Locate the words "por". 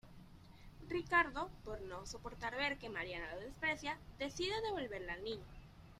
1.63-1.79